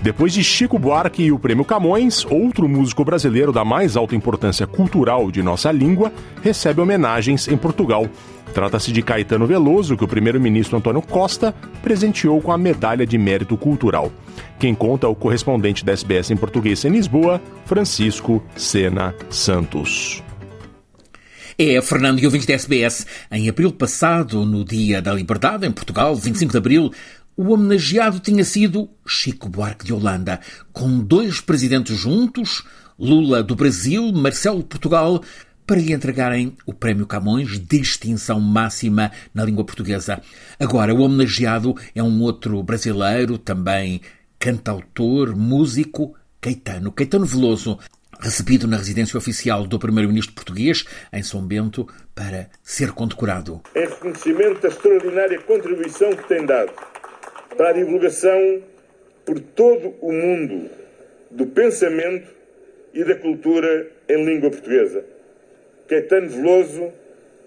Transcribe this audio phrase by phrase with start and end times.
[0.00, 4.66] Depois de Chico Buarque e o Prêmio Camões, outro músico brasileiro da mais alta importância
[4.66, 8.08] cultural de nossa língua recebe homenagens em Portugal.
[8.54, 13.56] Trata-se de Caetano Veloso, que o primeiro-ministro Antônio Costa presenteou com a Medalha de Mérito
[13.56, 14.10] Cultural.
[14.58, 20.22] Quem conta é o correspondente da SBS em português em Lisboa, Francisco Sena Santos.
[21.58, 23.04] É, Fernando e ouvintes da SBS.
[23.32, 26.92] Em abril passado, no Dia da Liberdade, em Portugal, 25 de abril,
[27.38, 30.40] o homenageado tinha sido Chico Buarque de Holanda,
[30.72, 32.64] com dois presidentes juntos,
[32.98, 35.22] Lula do Brasil, Marcelo de Portugal,
[35.64, 40.20] para lhe entregarem o Prémio Camões, distinção máxima na língua portuguesa.
[40.58, 44.00] Agora, o homenageado é um outro brasileiro, também
[44.36, 46.90] cantautor, músico, Caetano.
[46.90, 47.78] Caetano Veloso,
[48.18, 53.60] recebido na residência oficial do primeiro-ministro português, em São Bento, para ser condecorado.
[53.76, 56.72] Em reconhecimento da extraordinária contribuição que tem dado
[57.58, 58.62] para a divulgação
[59.26, 60.70] por todo o mundo
[61.30, 62.32] do pensamento
[62.94, 65.04] e da cultura em língua portuguesa
[65.88, 66.92] Caetano Veloso,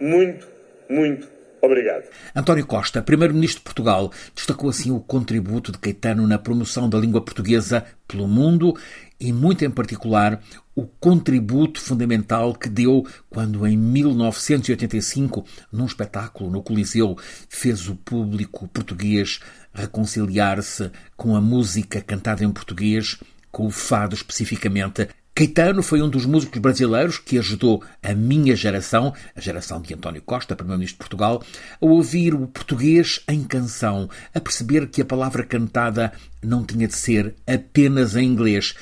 [0.00, 0.48] muito,
[0.90, 1.28] muito
[1.62, 2.04] obrigado.
[2.34, 7.20] António Costa, primeiro-ministro de Portugal, destacou assim o contributo de Caetano na promoção da língua
[7.20, 8.76] portuguesa pelo mundo
[9.20, 10.42] e, muito em particular,
[10.74, 17.16] o contributo fundamental que deu quando, em 1985, num espetáculo no Coliseu,
[17.48, 19.40] fez o público português
[19.74, 23.18] reconciliar-se com a música cantada em português,
[23.50, 29.12] com o fado especificamente, Caetano foi um dos músicos brasileiros que ajudou a minha geração,
[29.34, 31.42] a geração de António Costa, Primeiro-Ministro de Portugal,
[31.80, 36.94] a ouvir o português em canção, a perceber que a palavra cantada não tinha de
[36.94, 38.76] ser apenas em inglês,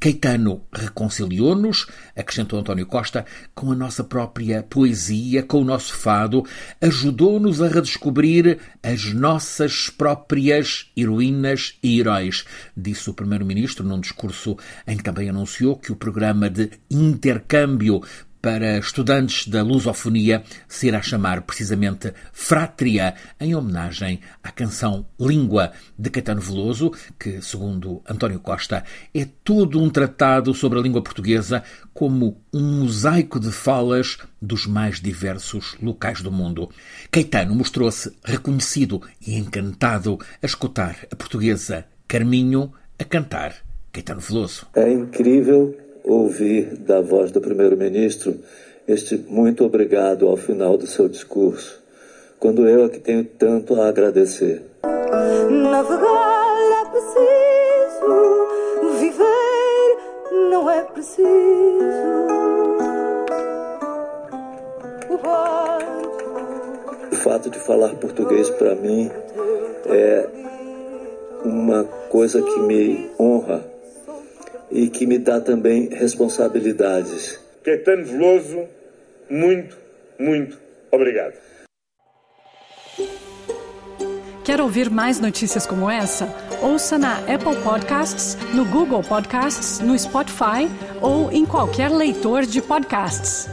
[0.00, 6.44] Caetano reconciliou-nos, acrescentou António Costa, com a nossa própria poesia, com o nosso fado,
[6.80, 12.44] ajudou-nos a redescobrir as nossas próprias heroínas e heróis,
[12.76, 18.02] disse o Primeiro-Ministro num discurso em que também anunciou que o programa de intercâmbio
[18.42, 26.10] para estudantes da lusofonia se irá chamar precisamente Frátria, em homenagem à canção Língua de
[26.10, 28.82] Caetano Veloso, que, segundo António Costa,
[29.14, 31.62] é todo um tratado sobre a língua portuguesa
[31.94, 36.68] como um mosaico de falas dos mais diversos locais do mundo.
[37.12, 43.54] Caetano mostrou-se reconhecido e encantado a escutar a portuguesa Carminho a cantar
[43.92, 44.66] Caetano Veloso.
[44.74, 48.36] É incrível ouvir da voz do primeiro-ministro
[48.86, 51.80] este muito obrigado ao final do seu discurso,
[52.40, 54.60] quando eu é que tenho tanto a agradecer.
[54.82, 58.08] Navegar é preciso,
[58.98, 61.22] viver não é preciso.
[67.12, 69.08] O fato de falar português para mim
[69.86, 70.28] é
[71.44, 73.71] uma coisa que me honra
[74.72, 77.38] e que me dá também responsabilidades.
[77.62, 78.66] Caetano Veloso,
[79.30, 79.76] muito,
[80.18, 80.58] muito
[80.90, 81.34] obrigado.
[84.44, 86.28] Quer ouvir mais notícias como essa?
[86.60, 90.68] Ouça na Apple Podcasts, no Google Podcasts, no Spotify
[91.00, 93.48] ou em qualquer leitor de podcasts.